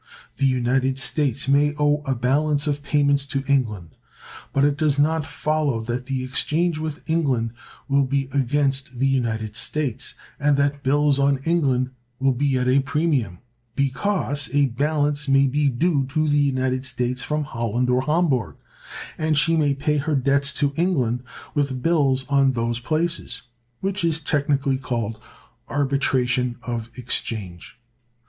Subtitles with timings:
[0.37, 3.91] The United States may owe a balance of payments to England;
[4.51, 7.51] but it does not follow that the exchange with England
[7.87, 12.79] will be against the United States, and that bills on England will be at a
[12.79, 13.41] premium;
[13.75, 18.55] because a balance may be due to the United States from Holland or Hamburg,
[19.19, 21.21] and she may pay her debts to England
[21.53, 23.43] with bills on those places;
[23.81, 25.21] which is technically called
[25.69, 27.77] arbitration of exchange.